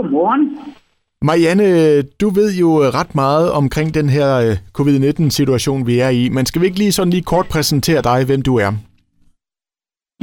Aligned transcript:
Godmorgen. 0.00 0.44
Marianne, 1.28 1.68
du 2.20 2.28
ved 2.38 2.50
jo 2.62 2.70
ret 2.98 3.12
meget 3.22 3.46
omkring 3.60 3.88
den 3.98 4.08
her 4.16 4.28
øh, 4.44 4.54
covid-19-situation, 4.76 5.86
vi 5.90 5.94
er 6.06 6.10
i, 6.20 6.22
men 6.36 6.46
skal 6.46 6.60
vi 6.60 6.66
ikke 6.66 6.82
lige 6.82 6.96
sådan 6.96 7.14
lige 7.16 7.30
kort 7.32 7.48
præsentere 7.54 8.02
dig, 8.10 8.18
hvem 8.28 8.42
du 8.48 8.54
er? 8.66 8.70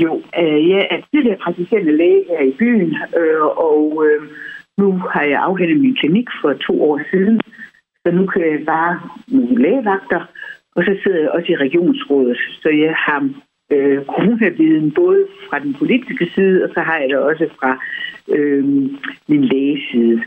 Jo, 0.03 0.11
øh, 0.41 0.59
jeg 0.73 0.83
er 0.93 0.99
tidligere 1.11 1.43
praktiserende 1.43 1.97
læge 2.01 2.23
her 2.29 2.41
i 2.51 2.53
byen, 2.59 2.89
øh, 3.19 3.45
og 3.69 3.81
øh, 4.05 4.21
nu 4.81 4.87
har 5.13 5.23
jeg 5.31 5.39
afhentet 5.47 5.79
min 5.85 5.95
klinik 6.01 6.27
for 6.41 6.51
to 6.67 6.73
år 6.89 6.99
siden, 7.11 7.35
så 8.01 8.07
nu 8.17 8.23
kan 8.31 8.41
jeg 8.51 8.59
bare 8.75 8.93
nogle 9.27 9.61
lægevagter, 9.65 10.21
og 10.75 10.81
så 10.87 10.93
sidder 11.01 11.19
jeg 11.21 11.29
også 11.35 11.49
i 11.51 11.61
regionsrådet, 11.65 12.39
så 12.61 12.69
jeg 12.85 12.93
har 13.05 13.19
øh, 13.71 14.05
coronaviden 14.05 14.91
både 14.91 15.27
fra 15.49 15.59
den 15.59 15.73
politiske 15.73 16.29
side, 16.35 16.63
og 16.63 16.69
så 16.73 16.79
har 16.79 16.97
jeg 16.97 17.09
det 17.09 17.17
også 17.17 17.49
fra 17.59 17.71
øh, 18.35 18.63
min 19.27 19.43
lægeside. 19.51 20.23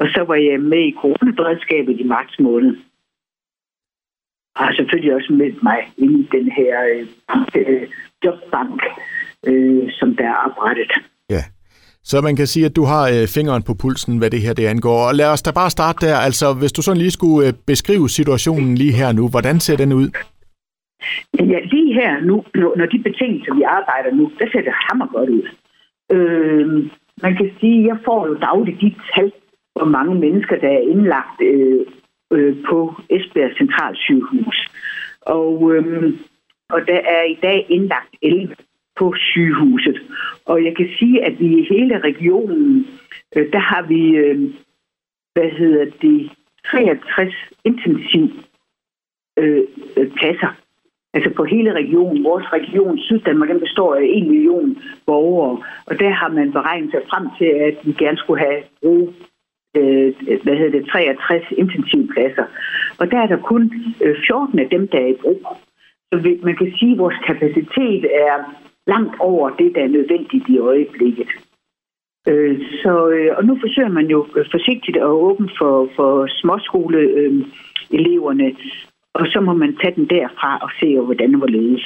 Og 0.00 0.06
så 0.14 0.24
var 0.28 0.34
jeg 0.34 0.60
med 0.60 0.82
i 0.86 0.96
coronaberedskabet 1.00 2.00
i 2.00 2.02
marts 2.02 2.38
måned. 2.40 2.76
Og 4.56 4.64
har 4.64 4.72
selvfølgelig 4.74 5.14
også 5.14 5.32
meldt 5.32 5.62
mig 5.62 5.78
ind 5.96 6.20
i 6.20 6.28
den 6.36 6.50
her 6.50 6.74
øh, 6.94 7.06
øh, 7.54 7.88
jobbank, 8.24 8.82
øh, 9.46 9.90
som 9.92 10.16
der 10.16 10.24
er 10.24 10.38
oprettet. 10.46 10.92
Ja, 11.30 11.42
så 12.04 12.20
man 12.20 12.36
kan 12.36 12.46
sige, 12.46 12.66
at 12.66 12.76
du 12.76 12.84
har 12.84 13.08
øh, 13.08 13.28
fingeren 13.28 13.62
på 13.62 13.74
pulsen, 13.74 14.18
hvad 14.18 14.30
det 14.30 14.40
her 14.40 14.52
det 14.52 14.66
angår. 14.66 15.08
Og 15.08 15.14
lad 15.14 15.26
os 15.26 15.42
da 15.42 15.50
bare 15.50 15.70
starte 15.70 16.06
der. 16.06 16.16
Altså, 16.16 16.52
hvis 16.52 16.72
du 16.72 16.82
sådan 16.82 16.98
lige 16.98 17.10
skulle 17.10 17.48
øh, 17.48 17.54
beskrive 17.66 18.08
situationen 18.08 18.74
lige 18.74 18.92
her 18.92 19.12
nu, 19.12 19.28
hvordan 19.28 19.60
ser 19.60 19.76
den 19.76 19.92
ud? 19.92 20.10
Ja, 21.40 21.60
lige 21.60 21.94
her 21.94 22.20
nu, 22.20 22.44
når 22.54 22.86
de 22.86 22.98
betingelser, 22.98 23.54
vi 23.54 23.62
arbejder 23.62 24.10
nu, 24.16 24.32
der 24.38 24.46
ser 24.52 24.62
det 24.62 24.72
hammer 24.72 25.06
godt 25.06 25.30
ud. 25.30 25.48
Øh, 26.12 26.68
man 27.22 27.36
kan 27.36 27.50
sige, 27.60 27.80
at 27.80 27.86
jeg 27.86 27.98
får 28.04 28.26
jo 28.26 28.34
dagligt 28.34 28.80
de 28.80 28.94
tal, 29.14 29.32
hvor 29.72 29.84
mange 29.84 30.14
mennesker, 30.14 30.56
der 30.56 30.68
er 30.68 30.88
indlagt 30.92 31.40
øh, 31.40 31.86
øh, 32.32 32.56
på 32.68 32.94
Esbjerg 33.10 33.56
Centralsygehus. 33.58 34.68
Og, 35.20 35.74
øh, 35.74 36.14
og 36.70 36.80
der 36.86 37.00
er 37.16 37.22
i 37.22 37.38
dag 37.42 37.66
indlagt 37.68 38.16
11 38.22 38.54
på 38.96 39.14
sygehuset. 39.16 40.00
Og 40.46 40.64
jeg 40.64 40.76
kan 40.76 40.88
sige, 40.98 41.24
at 41.24 41.40
vi 41.40 41.58
i 41.58 41.66
hele 41.70 41.98
regionen, 41.98 42.86
øh, 43.36 43.52
der 43.52 43.58
har 43.58 43.82
vi, 43.82 44.16
øh, 44.16 44.54
hvad 45.34 45.50
hedder 45.50 45.84
det, 46.02 46.30
63 46.66 47.34
intensiv 47.64 48.28
øh, 49.38 49.62
øh 49.96 50.10
pladser. 50.10 50.67
Altså 51.14 51.30
på 51.36 51.44
hele 51.44 51.72
regionen. 51.72 52.24
Vores 52.24 52.52
region, 52.52 52.98
Syddanmark, 52.98 53.48
den 53.48 53.60
består 53.60 53.94
af 53.94 54.04
en 54.04 54.28
million 54.28 54.78
borgere. 55.06 55.62
Og 55.86 56.00
der 56.00 56.10
har 56.10 56.28
man 56.28 56.52
beregnet 56.52 56.90
sig 56.90 57.00
frem 57.10 57.26
til, 57.38 57.50
at 57.68 57.76
vi 57.84 57.92
gerne 57.92 58.18
skulle 58.18 58.40
have 58.46 58.62
brug 58.82 59.14
øh, 59.76 60.14
hvad 60.42 60.56
hedder 60.56 60.78
det, 60.78 60.88
63 60.88 61.44
intensivpladser. 61.62 62.44
Og 62.98 63.10
der 63.10 63.18
er 63.18 63.26
der 63.26 63.36
kun 63.36 63.72
øh, 64.04 64.16
14 64.26 64.58
af 64.58 64.68
dem, 64.70 64.88
der 64.88 64.98
er 64.98 65.06
i 65.06 65.16
brug. 65.22 65.46
Så 66.12 66.36
man 66.42 66.56
kan 66.56 66.72
sige, 66.78 66.92
at 66.92 66.98
vores 66.98 67.18
kapacitet 67.26 68.04
er 68.26 68.36
langt 68.86 69.20
over 69.20 69.50
det, 69.50 69.74
der 69.74 69.82
er 69.82 69.88
nødvendigt 69.88 70.48
i 70.48 70.58
øjeblikket. 70.58 71.28
Øh, 72.28 72.60
så, 72.82 73.08
øh, 73.08 73.36
og 73.36 73.44
nu 73.44 73.58
forsøger 73.60 73.88
man 73.88 74.06
jo 74.06 74.26
forsigtigt 74.50 74.96
at 74.96 75.12
åbne 75.26 75.48
for, 75.58 75.88
for 75.96 76.26
småskoleeleverne, 76.26 78.56
og 79.14 79.26
så 79.32 79.40
må 79.40 79.52
man 79.54 79.76
tage 79.76 79.94
den 79.94 80.06
derfra 80.06 80.58
og 80.58 80.70
se, 80.80 80.98
hvordan 81.00 81.32
det 81.32 81.40
var 81.40 81.46
ledes. 81.46 81.84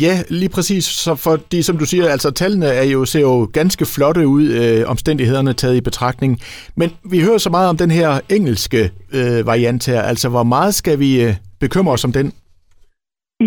Ja, 0.00 0.14
lige 0.30 0.52
præcis. 0.56 0.84
Så 0.84 1.12
fordi, 1.26 1.62
som 1.62 1.76
du 1.78 1.86
siger, 1.92 2.04
altså 2.16 2.30
tallene 2.30 2.66
er 2.66 2.86
jo, 2.94 3.04
ser 3.04 3.20
jo 3.20 3.48
ganske 3.52 3.84
flotte 3.94 4.26
ud, 4.26 4.44
øh, 4.60 4.90
omstændighederne 4.90 5.52
taget 5.52 5.76
i 5.76 5.88
betragtning. 5.90 6.32
Men 6.76 6.88
vi 7.12 7.18
hører 7.26 7.38
så 7.38 7.50
meget 7.50 7.68
om 7.72 7.76
den 7.76 7.90
her 7.90 8.08
engelske 8.36 8.80
øh, 9.18 9.46
variant 9.46 9.86
her. 9.90 10.00
Altså, 10.02 10.28
hvor 10.34 10.46
meget 10.54 10.74
skal 10.74 10.98
vi 11.04 11.10
øh, 11.24 11.32
bekymre 11.60 11.92
os 11.92 12.04
om 12.04 12.12
den? 12.18 12.26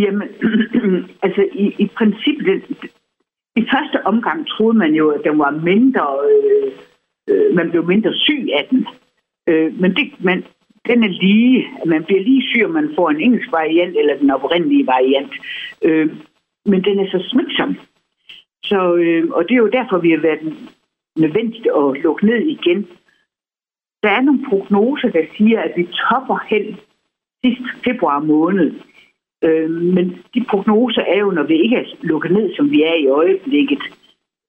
Jamen, 0.04 0.30
altså 1.26 1.42
i, 1.64 1.66
i 1.84 1.88
princippet, 1.98 2.64
i 3.56 3.64
første 3.74 3.98
omgang 4.12 4.48
troede 4.48 4.78
man 4.78 4.94
jo, 4.94 5.06
at 5.10 5.22
den 5.28 5.40
var 5.40 5.52
mindre, 5.72 6.08
øh, 6.32 6.72
øh, 7.30 7.56
man 7.56 7.70
blev 7.72 7.84
mindre 7.88 8.14
syg 8.14 8.48
af 8.60 8.68
den. 8.72 8.88
Øh, 9.50 9.80
men 9.82 9.96
det, 9.96 10.06
man, 10.20 10.44
den 10.88 11.04
er 11.04 11.08
lige, 11.08 11.68
man 11.86 12.04
bliver 12.04 12.22
lige 12.22 12.48
syg, 12.50 12.66
om 12.66 12.72
man 12.72 12.92
får 12.96 13.10
en 13.10 13.22
engelsk 13.22 13.52
variant 13.52 13.98
eller 13.98 14.18
den 14.18 14.32
oprindelige 14.32 14.88
variant. 14.88 15.34
Øh, 15.82 16.10
men 16.66 16.84
den 16.84 17.00
er 17.00 17.08
så 17.08 17.20
smitsom. 17.30 17.78
Så, 18.64 18.96
øh, 18.96 19.30
og 19.32 19.44
det 19.44 19.52
er 19.52 19.64
jo 19.66 19.78
derfor, 19.80 19.98
vi 19.98 20.12
har 20.12 20.22
været 20.22 20.54
nødvendigt 21.16 21.68
at 21.68 22.02
lukke 22.04 22.26
ned 22.26 22.42
igen. 22.42 22.88
Der 24.04 24.10
er 24.10 24.22
nogle 24.22 24.46
prognoser, 24.50 25.10
der 25.10 25.26
siger, 25.38 25.62
at 25.62 25.74
vi 25.78 25.84
topper 25.84 26.40
hen 26.48 26.78
sidst 27.44 27.84
februar 27.84 28.20
måned. 28.20 28.74
Øh, 29.44 29.70
men 29.70 30.18
de 30.34 30.46
prognoser 30.50 31.02
er 31.02 31.20
jo, 31.20 31.32
når 31.32 31.44
vi 31.44 31.56
ikke 31.62 31.76
er 31.76 31.86
lukket 32.02 32.32
ned, 32.32 32.56
som 32.56 32.72
vi 32.72 32.84
er 32.84 32.94
i 32.94 33.08
øjeblikket. 33.08 33.84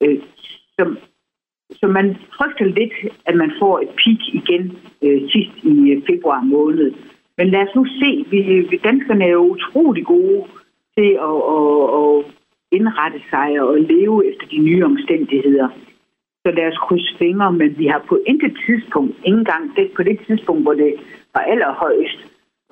Øh, 0.02 0.18
som 0.78 0.98
så 1.70 1.86
man 1.86 2.16
frygter 2.36 2.64
lidt, 2.64 2.92
at 3.26 3.36
man 3.36 3.52
får 3.58 3.78
et 3.78 3.88
peak 3.88 4.22
igen 4.40 4.78
øh, 5.02 5.30
sidst 5.30 5.52
i 5.62 5.90
øh, 5.90 6.02
februar 6.06 6.40
måned. 6.40 6.92
Men 7.38 7.48
lad 7.48 7.60
os 7.60 7.74
nu 7.74 7.84
se, 7.84 8.24
vi, 8.30 8.40
vi 8.70 8.76
danskerne 8.84 9.24
er 9.24 9.28
jo 9.28 9.52
utrolig 9.54 10.04
gode 10.04 10.44
til 10.96 11.10
at, 11.28 11.38
at, 11.56 11.82
at 12.00 12.24
indrette 12.72 13.20
sig 13.30 13.60
og 13.60 13.80
leve 13.80 14.28
efter 14.30 14.46
de 14.46 14.58
nye 14.58 14.84
omstændigheder. 14.84 15.68
Så 16.46 16.50
lad 16.52 16.66
os 16.72 16.78
krydse 16.78 17.16
fingre, 17.18 17.52
men 17.52 17.78
vi 17.78 17.86
har 17.86 18.04
på 18.08 18.18
intet 18.26 18.58
tidspunkt, 18.66 19.14
ikke 19.24 19.38
engang 19.38 19.76
det, 19.76 19.90
på 19.96 20.02
det 20.02 20.18
tidspunkt, 20.26 20.62
hvor 20.62 20.74
det 20.74 20.94
var 21.34 21.40
allerhøjst, 21.40 22.18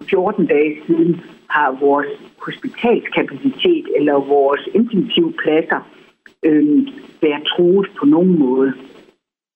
14 0.03 0.47
dage 0.47 0.81
siden, 0.87 1.21
har 1.49 1.78
vores 1.81 2.09
hospitalskapacitet 2.38 3.87
eller 3.97 4.15
vores 4.15 4.69
intensivpladser 4.75 5.81
øh, 6.43 6.88
været 7.22 7.44
truet 7.47 7.88
på 7.99 8.06
nogen 8.06 8.38
måde. 8.38 8.75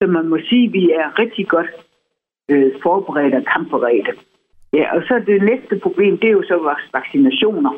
Så 0.03 0.07
man 0.07 0.29
må 0.29 0.39
sige, 0.49 0.67
at 0.67 0.73
vi 0.73 0.91
er 0.91 1.19
rigtig 1.19 1.49
godt 1.49 1.71
øh, 2.49 2.73
forberedt 2.83 3.35
og 3.35 3.45
kampberedte. 3.45 4.13
Ja, 4.73 4.97
og 4.97 5.03
så 5.03 5.23
det 5.27 5.43
næste 5.43 5.79
problem, 5.83 6.19
det 6.19 6.29
er 6.29 6.39
jo 6.39 6.43
så 6.43 6.57
vores 6.57 6.89
vaccinationer 6.93 7.73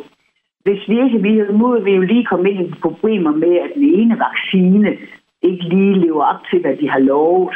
hvis 0.64 0.88
vi 0.88 1.04
ikke, 1.04 1.22
vi, 1.22 1.32
nu 1.58 1.80
vi 1.80 1.92
jo 1.92 2.02
lige 2.02 2.24
komme 2.24 2.50
ind 2.50 2.60
i 2.60 2.80
problemer 2.82 3.32
med, 3.32 3.54
at 3.64 3.70
den 3.74 3.84
ene 3.84 4.18
vaccine 4.18 4.98
ikke 5.42 5.64
lige 5.64 6.00
lever 6.00 6.24
op 6.24 6.40
til, 6.50 6.60
hvad 6.60 6.76
de 6.76 6.88
har 6.90 6.98
lovet. 6.98 7.54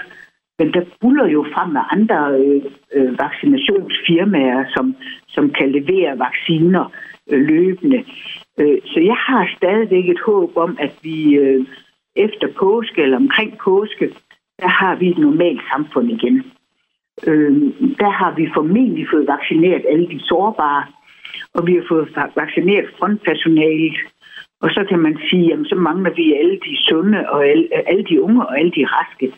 Men 0.59 0.73
der 0.73 0.85
buller 1.01 1.27
jo 1.27 1.47
frem 1.55 1.71
med 1.71 1.81
andre 1.91 2.39
øh, 2.41 2.63
øh, 2.95 3.19
vaccinationsfirmaer, 3.19 4.65
som, 4.77 4.97
som 5.29 5.51
kan 5.51 5.73
levere 5.73 6.19
vacciner 6.19 6.85
øh, 7.31 7.41
løbende. 7.41 8.05
Øh, 8.61 8.79
så 8.85 9.01
jeg 9.01 9.17
har 9.17 9.51
stadigvæk 9.57 10.09
et 10.09 10.21
håb 10.27 10.57
om, 10.57 10.77
at 10.81 10.93
vi 11.03 11.35
øh, 11.35 11.67
efter 12.17 12.49
påske 12.59 13.03
eller 13.03 13.17
omkring 13.17 13.59
påske, 13.65 14.15
der 14.63 14.69
har 14.69 14.95
vi 14.95 15.09
et 15.09 15.19
normalt 15.19 15.61
samfund 15.73 16.11
igen. 16.11 16.37
Øh, 17.27 17.53
der 18.03 18.11
har 18.11 18.35
vi 18.35 18.51
formentlig 18.55 19.07
fået 19.13 19.27
vaccineret 19.27 19.85
alle 19.89 20.09
de 20.09 20.21
sårbare, 20.21 20.85
og 21.55 21.67
vi 21.67 21.75
har 21.75 21.85
fået 21.89 22.09
vaccineret 22.37 22.89
frontpersonalet. 22.99 23.97
Og 24.61 24.71
så 24.71 24.87
kan 24.89 24.99
man 24.99 25.19
sige, 25.31 25.53
at 25.53 25.59
så 25.67 25.75
mangler 25.75 26.11
vi 26.11 26.35
alle 26.35 26.59
de 26.67 26.77
sunde 26.89 27.31
og 27.31 27.47
alle, 27.47 27.69
alle 27.89 28.05
de 28.05 28.23
unge 28.23 28.47
og 28.47 28.59
alle 28.59 28.73
de 28.77 28.87
raske. 28.87 29.33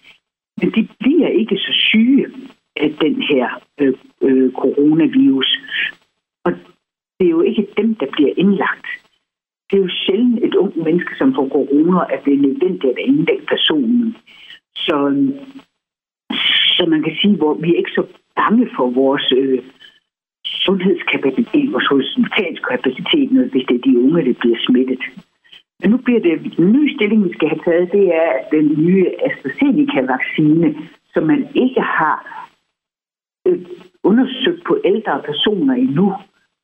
Men 0.60 0.70
de 0.70 0.88
bliver 1.00 1.28
ikke 1.28 1.56
så 1.56 1.72
syge 1.72 2.26
af 2.76 2.90
den 3.00 3.22
her 3.22 3.62
øh, 3.80 3.94
øh, 4.22 4.52
coronavirus. 4.52 5.60
Og 6.44 6.52
det 7.18 7.26
er 7.26 7.30
jo 7.30 7.40
ikke 7.40 7.66
dem, 7.76 7.94
der 7.94 8.06
bliver 8.12 8.32
indlagt. 8.36 8.86
Det 9.70 9.76
er 9.76 9.82
jo 9.82 9.88
sjældent 9.88 10.44
et 10.44 10.54
ung 10.54 10.78
menneske, 10.84 11.14
som 11.18 11.34
får 11.34 11.48
corona, 11.48 12.00
at 12.14 12.24
det 12.24 12.32
er 12.34 12.46
nødvendigt 12.46 12.98
at 12.98 13.04
indlægge 13.06 13.46
personen. 13.46 14.16
Så, 14.84 14.96
så 16.76 16.86
man 16.88 17.02
kan 17.02 17.14
sige, 17.20 17.36
hvor 17.36 17.54
vi 17.54 17.68
er 17.70 17.78
ikke 17.78 17.98
så 17.98 18.04
bange 18.36 18.68
for 18.76 18.90
vores 18.90 19.32
øh, 19.36 19.62
sundhedskapacitet, 20.46 21.72
vores 21.72 21.88
hospitalskapacitet, 21.94 23.28
hvis 23.52 23.66
det 23.68 23.76
er 23.76 23.86
de 23.88 23.98
unge, 24.04 24.24
der 24.24 24.34
bliver 24.40 24.58
smittet. 24.66 25.02
Men 25.80 25.90
nu 25.90 25.96
bliver 25.96 26.20
det 26.20 26.56
den 26.56 26.72
nye 26.72 26.94
stilling, 26.94 27.24
vi 27.24 27.32
skal 27.32 27.48
have 27.48 27.64
taget, 27.68 27.92
det 27.92 28.06
er 28.22 28.32
den 28.50 28.66
nye 28.86 29.06
AstraZeneca-vaccine, 29.26 30.68
som 31.14 31.22
man 31.32 31.48
ikke 31.54 31.80
har 31.80 32.16
øh, 33.46 33.60
undersøgt 34.02 34.64
på 34.64 34.80
ældre 34.84 35.22
personer 35.24 35.74
endnu, 35.74 36.14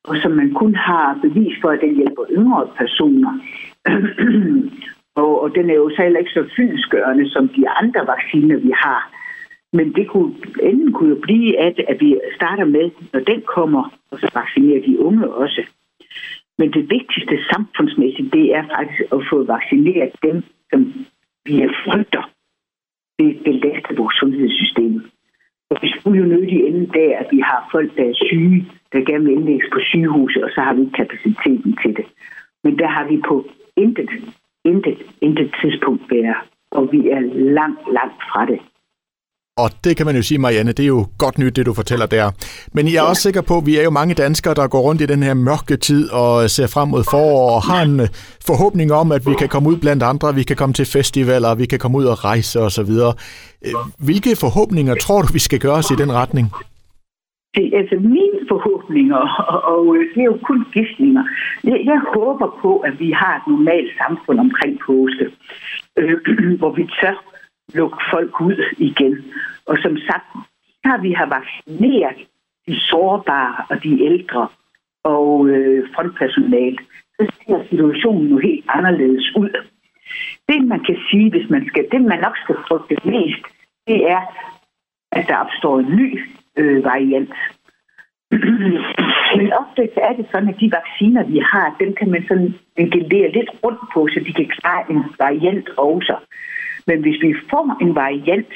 og 0.05 0.17
som 0.23 0.33
man 0.33 0.55
kun 0.55 0.75
har 0.75 1.19
bevis 1.23 1.55
for, 1.61 1.69
at 1.69 1.81
den 1.81 1.95
hjælper 1.97 2.25
yngre 2.31 2.69
personer. 2.77 3.33
Øh, 3.89 4.73
og, 5.15 5.43
og 5.43 5.55
den 5.55 5.71
er 5.71 5.75
jo 5.75 5.91
så 5.91 6.03
heller 6.03 6.19
ikke 6.19 6.31
så 6.31 6.45
fyldsgørende 6.57 7.31
som 7.31 7.49
de 7.49 7.69
andre 7.69 8.07
vacciner, 8.07 8.57
vi 8.57 8.73
har. 8.75 9.13
Men 9.73 9.93
det 9.93 10.09
kunne, 10.09 10.35
enden 10.63 10.93
kunne 10.93 11.09
jo 11.09 11.19
blive, 11.23 11.59
at, 11.59 11.81
at 11.89 12.01
vi 12.01 12.21
starter 12.37 12.65
med, 12.65 12.91
når 13.13 13.21
den 13.21 13.43
kommer, 13.57 13.93
og 14.11 14.19
så 14.19 14.31
vaccinerer 14.35 14.83
de 14.83 15.01
unge 15.01 15.29
også. 15.35 15.63
Men 16.59 16.73
det 16.73 16.91
vigtigste 16.91 17.39
samfundsmæssigt, 17.53 18.33
det 18.33 18.55
er 18.55 18.65
faktisk 18.77 19.13
at 19.13 19.21
få 19.31 19.45
vaccineret 19.45 20.13
dem, 20.23 20.43
som 20.71 20.95
vi 21.45 21.69
frygter 21.85 22.31
det 23.19 23.31
belaster 23.45 23.95
vores 23.97 24.17
sundhedssystem. 24.21 24.95
Og 25.71 25.77
vi 25.83 25.89
skulle 25.95 26.19
jo 26.19 26.27
nødig 26.27 26.59
ende 26.67 26.87
der, 26.99 27.19
at 27.19 27.29
vi 27.31 27.41
har 27.41 27.69
folk, 27.73 27.97
der 27.97 28.05
er 28.05 28.15
syge, 28.15 28.69
der 28.93 29.01
gerne 29.09 29.25
vil 29.25 29.33
indlægges 29.33 29.69
på 29.73 29.79
sygehuset, 29.81 30.45
og 30.45 30.51
så 30.55 30.61
har 30.61 30.75
vi 30.75 30.81
ikke 30.81 30.93
kapaciteten 30.93 31.77
til 31.83 31.97
det. 31.97 32.07
Men 32.65 32.79
der 32.79 32.87
har 32.87 33.09
vi 33.09 33.17
på 33.29 33.47
intet, 33.77 34.11
intet, 34.65 34.99
intet 35.21 35.55
tidspunkt 35.61 36.03
været, 36.11 36.37
og 36.71 36.89
vi 36.93 37.01
er 37.17 37.21
langt, 37.59 37.81
langt 37.97 38.21
fra 38.31 38.47
det. 38.47 38.61
Og 39.57 39.71
det 39.85 39.97
kan 39.97 40.07
man 40.07 40.17
jo 40.17 40.23
sige, 40.23 40.39
Marianne, 40.39 40.73
det 40.73 40.83
er 40.83 40.87
jo 40.87 41.07
godt 41.19 41.39
nyt, 41.39 41.57
det 41.57 41.67
du 41.67 41.75
fortæller 41.75 42.07
der. 42.07 42.31
Men 42.73 42.87
jeg 42.87 42.95
er 42.95 43.03
ja. 43.03 43.09
også 43.09 43.23
sikker 43.23 43.41
på, 43.41 43.59
at 43.59 43.67
vi 43.67 43.77
er 43.77 43.83
jo 43.83 43.91
mange 43.91 44.15
danskere, 44.15 44.55
der 44.55 44.69
går 44.69 44.81
rundt 44.81 45.03
i 45.03 45.07
den 45.07 45.23
her 45.23 45.35
mørke 45.35 45.77
tid 45.77 46.11
og 46.11 46.51
ser 46.51 46.67
frem 46.67 46.89
mod 46.89 47.05
forår 47.11 47.55
og 47.55 47.63
har 47.63 47.83
en 47.83 48.01
forhåbning 48.47 48.93
om, 48.93 49.13
at 49.13 49.27
vi 49.27 49.35
kan 49.35 49.49
komme 49.49 49.69
ud 49.69 49.77
blandt 49.77 50.03
andre, 50.03 50.35
vi 50.35 50.43
kan 50.43 50.57
komme 50.57 50.73
til 50.73 50.87
festivaler, 50.87 51.55
vi 51.55 51.67
kan 51.67 51.79
komme 51.79 51.99
ud 51.99 52.05
og 52.05 52.25
rejse 52.25 52.61
osv. 52.61 52.91
Øh, 53.67 53.73
hvilke 53.99 54.37
forhåbninger 54.37 54.95
tror 54.95 55.23
du, 55.23 55.33
vi 55.33 55.39
skal 55.39 55.59
gøre 55.59 55.73
os 55.75 55.91
i 55.91 55.95
den 55.95 56.13
retning? 56.13 56.53
Det 57.55 57.75
er 57.75 57.79
altså 57.79 57.97
mine 57.97 58.39
forhåbninger, 58.49 59.17
og, 59.53 59.59
og 59.75 59.97
øh, 59.97 60.15
det 60.15 60.21
er 60.21 60.25
jo 60.25 60.39
kun 60.43 60.65
gidsninger. 60.73 61.25
Jeg, 61.65 61.81
jeg 61.85 62.01
håber 62.15 62.59
på, 62.63 62.79
at 62.79 63.01
vi 63.01 63.11
har 63.11 63.37
et 63.37 63.47
normalt 63.47 63.93
samfund 64.03 64.41
omkring 64.41 64.81
påske, 64.87 65.27
øh, 65.99 66.17
hvor 66.61 66.71
vi 66.71 66.89
tør 67.01 67.25
lukke 67.75 67.99
folk 68.13 68.41
ud 68.41 68.59
igen. 68.79 69.25
Og 69.67 69.79
som 69.83 69.97
sagt, 69.97 70.27
har 70.85 70.99
vi 71.01 71.13
har 71.13 71.27
vaccineret 71.27 72.19
de 72.67 72.81
sårbare 72.81 73.65
og 73.71 73.83
de 73.83 74.03
ældre 74.05 74.49
og 75.05 75.49
øh, 75.49 75.89
frontpersonale, 75.95 76.79
så 77.17 77.33
ser 77.47 77.65
situationen 77.71 78.29
jo 78.29 78.39
helt 78.39 78.65
anderledes 78.69 79.37
ud. 79.37 79.51
Det, 80.49 80.65
man 80.65 80.85
kan 80.85 80.99
sige, 81.11 81.31
hvis 81.31 81.51
man 81.51 81.67
skal, 81.69 81.87
det 81.93 82.01
man 82.01 82.21
nok 82.21 82.37
skal 82.45 82.57
frygte 82.69 82.97
mest, 83.05 83.45
det 83.87 84.11
er, 84.11 84.23
at 85.13 85.29
der 85.29 85.37
opstår 85.37 85.79
en 85.79 85.97
ny 85.97 86.21
øh, 86.59 86.85
variant. 86.85 87.35
Men 89.37 89.53
ofte 89.53 89.83
er 89.97 90.13
det 90.17 90.27
sådan, 90.33 90.49
at 90.49 90.61
de 90.61 90.73
vacciner, 90.73 91.25
vi 91.25 91.39
har, 91.39 91.77
dem 91.81 91.95
kan 91.95 92.11
man 92.11 92.25
sådan 92.29 92.55
gelere 92.77 93.33
lidt 93.33 93.51
rundt 93.65 93.81
på, 93.95 94.09
så 94.13 94.21
de 94.27 94.33
kan 94.33 94.49
klare 94.49 94.91
en 94.91 95.05
variant 95.19 95.69
også. 95.69 96.17
Men 96.87 97.01
hvis 97.01 97.23
vi 97.23 97.35
får 97.51 97.77
en 97.81 97.95
variant, 97.95 98.55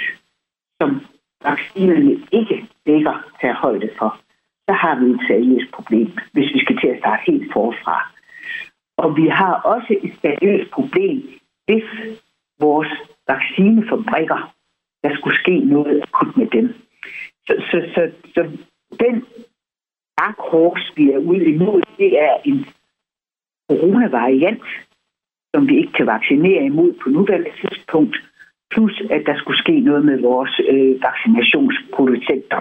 som 0.81 1.01
vaccinerne 1.45 2.15
ikke 2.33 2.67
dækker 2.87 3.17
til 3.41 3.53
højde 3.53 3.91
for, 3.99 4.21
så 4.69 4.73
har 4.73 4.95
vi 5.01 5.07
et 5.11 5.21
seriøst 5.27 5.73
problem, 5.73 6.09
hvis 6.33 6.55
vi 6.55 6.59
skal 6.61 6.79
til 6.81 6.89
at 6.89 6.99
starte 6.99 7.23
helt 7.27 7.53
forfra. 7.53 8.13
Og 8.97 9.17
vi 9.17 9.29
har 9.29 9.53
også 9.53 9.97
et 10.03 10.15
seriøst 10.23 10.71
problem, 10.71 11.29
hvis 11.67 11.85
vores 12.61 12.93
vaccinefabrikker, 13.29 14.55
der 15.03 15.17
skulle 15.17 15.39
ske 15.39 15.59
noget 15.59 16.03
akut 16.03 16.37
med 16.37 16.47
dem. 16.47 16.75
Så, 17.47 17.55
så, 17.71 17.79
så, 17.95 18.11
så 18.35 18.43
den 19.01 19.25
dark 20.19 20.39
vi 20.97 21.11
er 21.11 21.19
ude 21.19 21.45
imod, 21.45 21.83
det 21.99 22.19
er 22.19 22.37
en 22.45 22.67
coronavariant, 23.71 24.63
som 25.55 25.69
vi 25.69 25.77
ikke 25.77 25.93
kan 25.93 26.07
vaccinere 26.07 26.65
imod 26.65 26.93
på 27.03 27.09
nuværende 27.09 27.51
tidspunkt, 27.61 28.17
plus 28.71 29.03
at 29.11 29.23
der 29.27 29.37
skulle 29.39 29.59
ske 29.59 29.81
noget 29.81 30.05
med 30.05 30.21
vores 30.21 30.61
øh, 30.69 31.03
vaccinationsproducenter. 31.03 32.61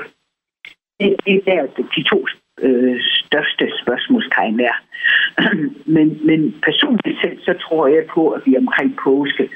Det, 1.00 1.16
det 1.26 1.36
er 1.36 1.42
der, 1.46 1.84
de 1.96 2.04
to 2.04 2.28
øh, 2.62 3.00
største 3.02 3.66
spørgsmålstegn 3.82 4.60
er. 4.60 4.76
men, 5.96 6.08
men 6.28 6.56
personligt 6.64 7.22
selv, 7.22 7.40
så 7.40 7.54
tror 7.54 7.88
jeg 7.88 8.06
på, 8.14 8.30
at 8.30 8.42
vi 8.46 8.58
omkring 8.58 8.98
påske 9.04 9.50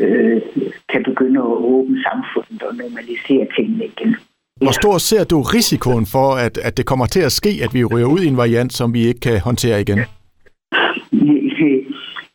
øh, 0.00 0.42
kan 0.88 1.02
begynde 1.02 1.40
at 1.40 1.56
åbne 1.74 2.02
samfundet 2.02 2.62
og 2.62 2.74
normalisere 2.74 3.46
tingene 3.56 3.84
igen. 3.84 4.16
Hvor 4.62 4.72
stor 4.72 4.98
ser 4.98 5.24
du 5.24 5.42
risikoen 5.42 6.06
for, 6.06 6.28
at, 6.46 6.58
at 6.58 6.76
det 6.76 6.86
kommer 6.86 7.06
til 7.06 7.20
at 7.20 7.32
ske, 7.32 7.52
at 7.64 7.74
vi 7.74 7.84
ryger 7.84 8.06
ud 8.06 8.20
i 8.20 8.26
en 8.26 8.36
variant, 8.36 8.72
som 8.72 8.94
vi 8.94 9.00
ikke 9.06 9.20
kan 9.20 9.40
håndtere 9.40 9.80
igen? 9.80 9.98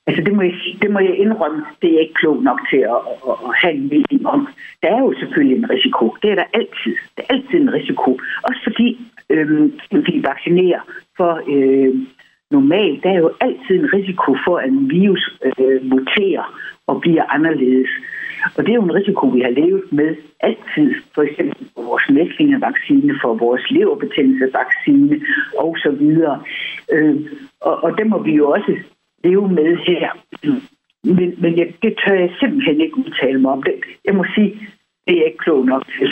Altså 0.09 0.23
det 0.27 0.33
må, 0.35 0.41
jeg, 0.41 0.55
det 0.81 0.91
må 0.91 0.99
jeg 0.99 1.15
indrømme, 1.17 1.59
det 1.81 1.87
er 1.89 1.93
jeg 1.93 2.01
ikke 2.01 2.19
klog 2.21 2.43
nok 2.43 2.59
til 2.71 2.81
at, 2.95 3.01
at, 3.29 3.35
at 3.47 3.53
have 3.61 3.73
en 3.73 3.87
mening 3.93 4.21
om. 4.35 4.47
Der 4.81 4.89
er 4.95 4.99
jo 4.99 5.13
selvfølgelig 5.19 5.57
en 5.57 5.69
risiko. 5.69 6.15
Det 6.21 6.31
er 6.31 6.35
der 6.35 6.47
altid. 6.53 6.95
Der 7.15 7.23
er 7.23 7.33
altid 7.35 7.57
en 7.61 7.73
risiko. 7.73 8.09
Også 8.47 8.61
fordi 8.67 8.87
øhm, 9.29 9.73
vi 9.91 10.13
vaccinerer 10.31 10.81
for 11.17 11.31
øh, 11.55 11.93
normalt, 12.51 13.03
der 13.03 13.09
er 13.09 13.19
jo 13.25 13.31
altid 13.41 13.75
en 13.79 13.93
risiko 13.93 14.29
for, 14.45 14.57
at 14.57 14.69
en 14.69 14.89
virus 14.89 15.23
øh, 15.59 15.85
muterer 15.93 16.45
og 16.87 17.01
bliver 17.01 17.23
anderledes. 17.35 17.89
Og 18.55 18.65
det 18.65 18.69
er 18.71 18.79
jo 18.81 18.83
en 18.83 18.95
risiko, 18.99 19.27
vi 19.27 19.41
har 19.41 19.49
levet 19.49 19.83
med 19.91 20.15
altid. 20.39 20.87
For 21.15 21.21
eksempel 21.21 21.67
for 21.73 21.81
vores 21.81 22.05
mæslingevaccine, 22.09 23.19
for 23.21 23.33
vores 23.33 23.63
leverbetændelsesvaccine 23.71 25.21
osv. 25.57 26.03
Øh, 26.95 27.15
og, 27.61 27.83
og 27.83 27.97
det 27.97 28.07
må 28.07 28.17
vi 28.23 28.33
jo 28.41 28.49
også 28.49 28.73
leve 29.23 29.47
med 29.49 29.77
her. 29.87 30.09
Men, 31.03 31.35
men 31.41 31.57
jeg, 31.57 31.73
det 31.83 31.93
tør 32.05 32.13
jeg 32.13 32.31
simpelthen 32.39 32.81
ikke 32.81 32.97
udtale 32.97 33.39
mig 33.41 33.51
om. 33.51 33.63
Det, 33.63 33.73
jeg 34.05 34.15
må 34.15 34.25
sige, 34.35 34.51
det 35.07 35.17
er 35.17 35.25
ikke 35.25 35.37
klog 35.37 35.65
nok 35.65 35.83
til. 35.97 36.09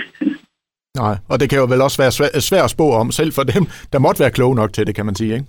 Nej, 1.03 1.15
og 1.29 1.39
det 1.39 1.49
kan 1.49 1.59
jo 1.59 1.67
vel 1.73 1.81
også 1.81 2.01
være 2.03 2.11
svært 2.11 2.43
svær 2.49 2.63
at 2.63 2.69
spå 2.69 2.87
om, 3.01 3.11
selv 3.11 3.31
for 3.37 3.43
dem, 3.53 3.63
der 3.93 3.99
måtte 3.99 4.19
være 4.23 4.35
kloge 4.37 4.55
nok 4.55 4.73
til 4.73 4.87
det, 4.87 4.95
kan 4.95 5.05
man 5.05 5.15
sige, 5.15 5.33
ikke? 5.33 5.47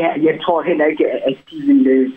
Ja, 0.00 0.10
jeg 0.28 0.38
tror 0.44 0.62
heller 0.62 0.86
ikke, 0.92 1.06
at 1.28 1.36
de 1.50 1.56
vil 1.66 1.86
øh, 1.86 2.10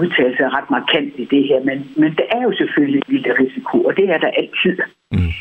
udtale 0.00 0.34
sig 0.36 0.46
ret 0.56 0.68
markant 0.76 1.12
i 1.22 1.24
det 1.34 1.42
her, 1.48 1.58
men, 1.68 1.78
men 1.96 2.10
det 2.18 2.26
er 2.36 2.42
jo 2.46 2.52
selvfølgelig 2.60 3.00
en 3.02 3.12
lille 3.14 3.32
risiko, 3.42 3.76
og 3.88 3.92
det 3.96 4.06
er 4.14 4.18
der 4.18 4.30
altid. 4.42 4.76
Mm. 5.12 5.32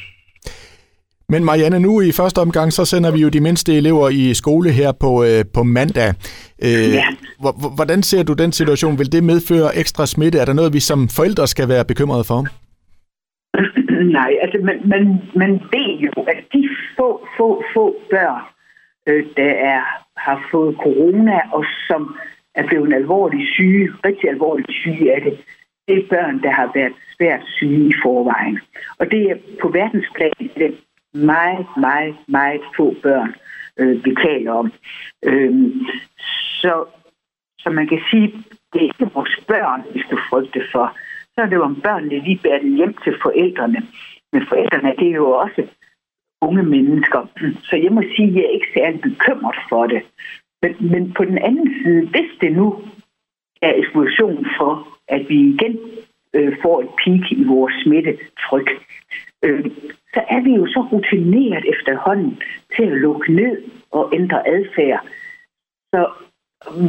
Men 1.34 1.46
Marianne, 1.46 1.80
nu 1.80 2.02
i 2.02 2.12
første 2.12 2.40
omgang, 2.40 2.74
så 2.74 2.86
sender 2.86 3.12
vi 3.12 3.20
jo 3.26 3.30
de 3.30 3.42
mindste 3.42 3.78
elever 3.78 4.10
i 4.10 4.34
skole 4.34 4.70
her 4.80 4.92
på, 5.04 5.12
øh, 5.24 5.46
på 5.56 5.64
mandag. 5.64 6.10
Øh, 6.68 6.88
ja. 7.00 7.08
Hvordan 7.76 8.04
ser 8.04 8.24
du 8.24 8.34
den 8.34 8.52
situation? 8.52 9.00
Vil 9.00 9.12
det 9.12 9.24
medføre 9.24 9.78
ekstra 9.82 10.06
smitte? 10.06 10.38
Er 10.40 10.46
der 10.46 10.54
noget, 10.54 10.74
vi 10.74 10.80
som 10.80 11.00
forældre 11.18 11.48
skal 11.48 11.70
være 11.70 11.86
bekymrede 11.86 12.24
for? 12.24 12.40
Nej, 14.18 14.32
altså 14.44 14.58
man, 14.68 14.78
man, 14.94 15.04
man 15.36 15.52
ved 15.74 15.90
jo, 16.06 16.12
at 16.34 16.40
de 16.54 16.70
få, 16.98 17.28
få, 17.38 17.64
få 17.74 17.96
børn, 18.12 18.42
øh, 19.08 19.24
der 19.38 19.54
er, 19.74 19.82
har 20.18 20.38
fået 20.52 20.76
corona, 20.84 21.38
og 21.54 21.66
som 21.88 22.16
er 22.56 22.68
blevet 22.68 22.94
alvorligt 22.94 23.50
syge, 23.50 23.90
rigtig 24.06 24.30
alvorligt 24.30 24.72
syge 24.72 25.16
af 25.16 25.22
det, 25.22 25.38
det 25.88 25.98
er 25.98 26.08
børn, 26.10 26.44
der 26.44 26.52
har 26.52 26.72
været 26.74 26.94
svært 27.18 27.44
syge 27.58 27.88
i 27.90 27.94
forvejen. 28.04 28.60
Og 29.00 29.12
det 29.12 29.32
er 29.32 29.38
på 29.62 29.68
verdensplan 29.68 30.50
det 30.58 30.78
meget, 31.14 31.66
meget, 31.77 32.16
meget 32.27 32.62
få 32.77 32.96
børn, 33.04 33.36
øh, 33.80 34.06
vi 34.06 34.16
taler 34.25 34.51
om. 34.51 34.72
Øhm, 35.24 35.86
så, 36.62 36.86
så 37.60 37.70
man 37.70 37.88
kan 37.88 38.01
sige, 38.12 38.27
det 38.74 38.80
er 38.80 38.86
ikke 38.86 39.13
vores 39.13 39.39
børn, 39.48 39.84
vi 39.94 40.00
skal 40.00 40.18
frygte 40.30 40.62
for. 40.72 40.98
Så 41.34 41.42
er 41.42 41.46
det 41.46 41.56
jo 41.56 41.63
om 41.63 41.82
børnene 41.82 42.24
lige 42.24 42.39
bærer 42.44 42.60
det 42.60 42.75
hjem 42.75 42.94
til 43.04 43.16
forældrene. 43.22 43.82
Men 44.34 44.48
forældrene, 44.50 44.96
det 45.00 45.08
er 45.08 45.16
jo 45.24 45.30
også 45.32 45.68
unge 46.42 46.63
mennesker. 46.63 47.27
Så 47.63 47.75
jeg 47.75 47.92
må 47.92 48.01
sige, 48.16 48.30
at 48.30 48.36
jeg 48.36 48.44
er 48.44 48.56
ikke 48.58 48.74
særlig 48.74 49.01
bekymret 49.01 49.56
for 49.70 49.88
det. 49.88 50.01
Men, 50.63 50.75
men 50.91 51.13
på 51.17 51.24
den 51.25 51.38
anden 51.38 51.70
side, 51.84 52.01
hvis 52.08 52.32
det 52.41 52.51
nu 52.51 52.67
er 53.62 53.74
eksplosion 53.75 54.46
for, 54.58 54.88
at 55.08 55.29
vi 55.29 55.38
igen 55.53 55.79
øh, 56.34 56.58
får 56.62 56.82
et 56.82 56.89
peak 57.01 57.32
i 57.32 57.43
vores 57.43 57.74
smittetryk, 57.84 58.70
øh, 59.46 59.65
så 60.13 60.22
er 60.29 60.41
vi 60.43 60.51
jo 60.55 60.65
så 60.67 60.79
rutineret 60.91 61.65
efterhånden 61.74 62.41
til 62.75 62.84
at 62.84 62.98
lukke 63.05 63.34
ned 63.34 63.58
og 63.91 64.10
ændre 64.13 64.48
adfærd. 64.48 65.08
Så 65.93 66.01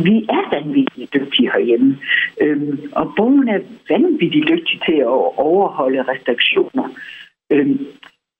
vi 0.06 0.16
er 0.36 0.44
vanvittigt 0.54 1.14
dygtige 1.14 1.50
herhjemme. 1.52 1.98
Øhm, 2.40 2.92
og 2.92 3.12
borgerne 3.16 3.52
er 3.52 3.60
vanvittigt 3.88 4.48
dygtige 4.48 4.80
til 4.86 4.98
at 4.98 5.38
overholde 5.48 6.02
restriktioner. 6.02 6.88
Øhm, 7.50 7.86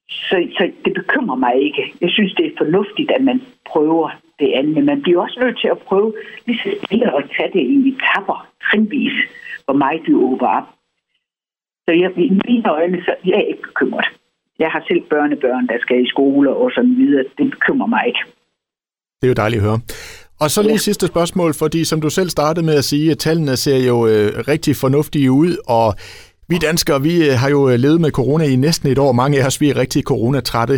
så, 0.09 0.47
så 0.57 0.71
det 0.85 0.93
bekymrer 0.93 1.35
mig 1.35 1.55
ikke. 1.61 1.93
Jeg 2.01 2.09
synes, 2.09 2.33
det 2.33 2.45
er 2.45 2.57
fornuftigt, 2.57 3.11
at 3.11 3.23
man 3.23 3.41
prøver 3.65 4.09
det 4.39 4.49
andet. 4.57 4.73
Men 4.73 4.85
man 4.85 5.01
bliver 5.01 5.21
også 5.21 5.37
nødt 5.43 5.59
til 5.61 5.69
at 5.75 5.79
prøve 5.87 6.13
lige 6.45 6.59
så 6.63 6.69
stille 6.83 7.17
at 7.17 7.23
tage 7.35 7.51
det 7.55 7.63
i 7.73 7.77
etapper, 7.91 8.47
trinvis, 8.65 9.15
hvor 9.65 9.77
meget 9.83 10.01
du 10.07 10.13
åber 10.29 10.47
op. 10.47 10.67
Så 11.85 11.91
jeg, 12.01 12.09
i 12.17 12.31
mine 12.47 12.69
øjne, 12.69 12.97
så 13.05 13.15
jeg 13.25 13.37
er 13.41 13.47
ikke 13.51 13.61
bekymret. 13.61 14.07
Jeg 14.59 14.69
har 14.71 14.83
selv 14.87 15.03
børnebørn, 15.09 15.67
der 15.67 15.77
skal 15.79 16.03
i 16.03 16.09
skole 16.09 16.49
og 16.55 16.71
så 16.71 16.81
videre. 16.81 17.23
Det 17.37 17.51
bekymrer 17.51 17.87
mig 17.87 18.03
ikke. 18.07 18.19
Det 19.19 19.27
er 19.27 19.33
jo 19.33 19.41
dejligt 19.43 19.61
at 19.61 19.67
høre. 19.67 19.79
Og 20.39 20.49
så 20.51 20.61
lige 20.61 20.71
ja. 20.71 20.77
sidste 20.77 21.07
spørgsmål, 21.07 21.53
fordi 21.53 21.85
som 21.85 22.01
du 22.01 22.09
selv 22.09 22.29
startede 22.29 22.65
med 22.65 22.75
at 22.75 22.83
sige, 22.83 23.11
at 23.11 23.17
tallene 23.17 23.55
ser 23.55 23.77
jo 23.87 24.07
øh, 24.07 24.27
rigtig 24.47 24.75
fornuftige 24.75 25.31
ud, 25.31 25.51
og 25.67 25.87
vi 26.49 26.55
danskere, 26.67 27.01
vi 27.01 27.13
øh, 27.27 27.33
har 27.41 27.49
jo 27.49 27.69
øh, 27.69 27.75
levet 27.85 28.01
med 28.01 28.11
corona 28.11 28.43
i 28.43 28.55
næsten 28.55 28.89
et 28.89 28.99
år. 29.05 29.11
Mange 29.11 29.41
af 29.41 29.47
os, 29.47 29.61
vi 29.61 29.69
er 29.69 29.77
rigtig 29.77 30.03
coronatrætte. 30.03 30.73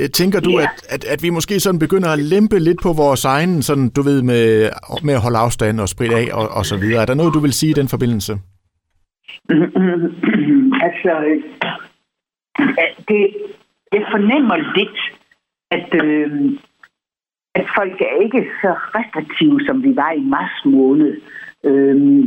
Øh, 0.00 0.08
tænker 0.20 0.40
du, 0.40 0.50
ja. 0.50 0.62
at, 0.62 0.70
at, 0.94 1.04
at 1.04 1.22
vi 1.22 1.30
måske 1.30 1.60
sådan 1.60 1.78
begynder 1.78 2.08
at 2.12 2.18
lempe 2.18 2.58
lidt 2.58 2.82
på 2.82 2.92
vores 2.92 3.24
egen, 3.24 3.62
sådan, 3.62 3.88
du 3.96 4.02
ved, 4.02 4.22
med, 4.22 4.70
med 5.06 5.14
at 5.14 5.22
holde 5.22 5.38
afstand 5.38 5.80
og 5.80 5.88
spritte 5.88 6.16
af 6.16 6.28
og, 6.32 6.48
og 6.48 6.66
så 6.66 6.76
videre? 6.76 7.02
Er 7.02 7.06
der 7.06 7.14
noget, 7.14 7.34
du 7.34 7.40
vil 7.40 7.52
sige 7.52 7.70
i 7.70 7.78
den 7.80 7.88
forbindelse? 7.88 8.32
altså, 10.86 11.12
det, 13.08 13.22
jeg 13.92 14.04
fornemmer 14.14 14.56
lidt, 14.78 14.98
at, 15.70 15.88
øh, 16.04 16.30
at 17.54 17.66
folk 17.76 18.00
er 18.00 18.22
ikke 18.24 18.42
så 18.62 18.70
restriktive, 18.96 19.60
som 19.66 19.82
vi 19.82 19.96
var 19.96 20.12
i 20.12 20.20
mars 20.20 20.64
måned. 20.64 21.20
Øh, 21.64 22.24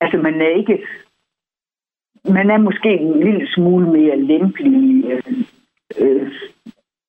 altså, 0.00 0.18
man 0.18 0.40
er 0.40 0.56
ikke... 0.60 0.78
Man 2.24 2.50
er 2.50 2.58
måske 2.58 2.88
en 2.88 3.20
lille 3.24 3.48
smule 3.54 3.86
mere 3.90 4.20
lempelig. 4.20 5.04
Øh, 5.04 5.22
øh, 5.98 6.32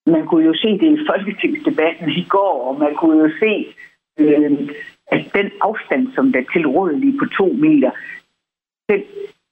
man 0.06 0.26
kunne 0.28 0.46
jo 0.46 0.54
se 0.54 0.68
det 0.68 1.00
i 1.00 1.06
folketingsdebatten 1.10 2.10
i 2.10 2.24
går, 2.30 2.68
og 2.68 2.80
man 2.80 2.96
kunne 2.96 3.18
jo 3.24 3.30
se, 3.40 3.54
øh, 4.20 4.70
at 5.08 5.22
den 5.34 5.52
afstand, 5.62 6.14
som 6.16 6.32
der 6.32 6.40
er 6.40 6.52
tilrådelig 6.54 7.14
på 7.20 7.26
to 7.38 7.48
meter, 7.54 7.92
den 8.90 9.02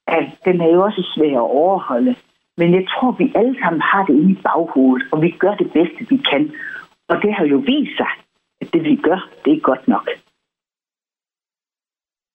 er, 0.07 0.21
den 0.45 0.61
er 0.61 0.69
jo 0.73 0.83
også 0.83 1.01
svær 1.15 1.37
at 1.37 1.51
overholde. 1.61 2.15
Men 2.57 2.73
jeg 2.73 2.85
tror, 2.87 3.11
vi 3.11 3.31
alle 3.35 3.55
sammen 3.63 3.81
har 3.81 4.05
det 4.05 4.13
inde 4.13 4.31
i 4.31 4.41
baghovedet, 4.43 5.07
og 5.11 5.21
vi 5.21 5.29
gør 5.29 5.55
det 5.55 5.71
bedste, 5.71 6.01
vi 6.09 6.17
kan. 6.31 6.51
Og 7.07 7.21
det 7.21 7.33
har 7.33 7.45
jo 7.45 7.57
vist 7.57 7.97
sig, 7.97 8.11
at 8.61 8.67
det 8.73 8.83
vi 8.83 8.95
gør, 8.95 9.29
det 9.45 9.53
er 9.53 9.59
godt 9.59 9.87
nok. 9.87 10.09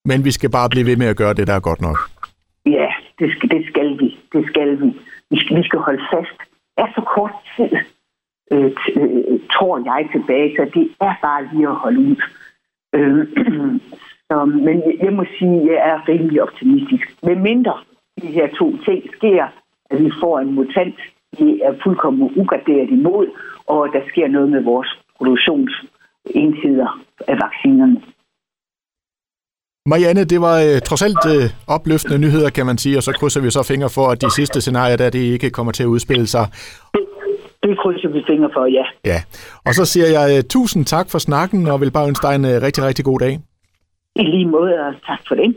Men 0.04 0.24
vi 0.24 0.30
skal 0.30 0.50
bare 0.50 0.70
blive 0.70 0.86
ved 0.86 0.96
med 0.96 1.06
at 1.06 1.16
gøre 1.16 1.34
det, 1.34 1.46
der 1.46 1.54
er 1.54 1.60
godt 1.60 1.80
nok. 1.80 1.98
Det 3.18 3.32
skal, 3.32 3.48
det 3.50 3.66
skal 3.66 3.98
vi. 4.00 4.18
Det 4.32 4.46
skal 4.46 4.80
vi. 4.80 4.88
Vi 5.30 5.38
skal, 5.40 5.56
vi 5.56 5.62
skal 5.62 5.78
holde 5.78 6.02
fast. 6.12 6.38
Er 6.76 6.86
så 6.94 7.02
kort 7.14 7.34
tid, 7.56 7.72
øh, 8.52 8.70
øh, 8.96 9.40
tror 9.52 9.78
jeg 9.78 10.08
tilbage, 10.12 10.56
så 10.56 10.64
det 10.74 10.88
er 11.00 11.14
bare 11.22 11.48
lige 11.52 11.68
at 11.68 11.74
holde 11.74 12.00
ud. 12.00 12.16
Øh, 12.94 13.26
så, 14.28 14.44
men 14.44 14.82
jeg 15.02 15.12
må 15.12 15.24
sige, 15.38 15.60
at 15.60 15.66
jeg 15.66 15.88
er 15.90 16.08
rimelig 16.08 16.42
optimistisk. 16.42 17.06
Med 17.22 17.36
mindre 17.36 17.74
de 18.22 18.26
her 18.26 18.48
to 18.58 18.76
ting 18.76 19.02
sker, 19.16 19.46
at 19.90 20.04
vi 20.04 20.10
får 20.20 20.38
en 20.38 20.52
mutant, 20.52 20.94
vi 21.38 21.60
er 21.60 21.74
fuldkommen 21.84 22.32
ugraderet 22.36 22.90
imod, 22.90 23.26
og 23.66 23.88
der 23.92 24.00
sker 24.08 24.28
noget 24.28 24.48
med 24.48 24.62
vores 24.62 24.98
produktionsenheder 25.16 27.04
af 27.28 27.36
vaccinerne. 27.46 28.02
Marianne, 29.88 30.24
det 30.24 30.40
var 30.40 30.56
øh, 30.66 30.80
trods 30.88 31.02
alt 31.02 31.24
øh, 31.34 31.50
opløftende 31.76 32.18
nyheder, 32.18 32.50
kan 32.50 32.66
man 32.66 32.78
sige, 32.78 32.96
og 32.96 33.02
så 33.02 33.12
krydser 33.12 33.40
vi 33.40 33.50
så 33.50 33.62
fingre 33.62 33.90
for, 33.90 34.06
at 34.12 34.22
de 34.22 34.30
sidste 34.30 34.60
scenarier, 34.60 34.96
der 34.96 35.10
det 35.10 35.18
ikke 35.18 35.50
kommer 35.50 35.72
til 35.72 35.82
at 35.82 35.86
udspille 35.86 36.26
sig. 36.26 36.46
Det, 36.94 37.04
det 37.62 37.78
krydser 37.82 38.08
vi 38.08 38.22
fingre 38.26 38.50
for, 38.54 38.66
ja. 38.66 38.84
Ja, 39.04 39.18
og 39.66 39.74
så 39.74 39.84
siger 39.84 40.06
jeg 40.06 40.38
uh, 40.38 40.44
tusind 40.50 40.84
tak 40.84 41.10
for 41.10 41.18
snakken, 41.18 41.66
og 41.66 41.80
vil 41.80 41.90
bare 41.90 42.08
ønske 42.08 42.26
dig 42.26 42.34
en 42.34 42.44
uh, 42.44 42.50
rigtig, 42.66 42.84
rigtig 42.84 43.04
god 43.04 43.18
dag. 43.18 43.38
I 44.16 44.22
lige 44.22 44.46
måde, 44.46 44.72
og 44.72 44.94
tak 45.06 45.20
for 45.28 45.34
det. 45.34 45.56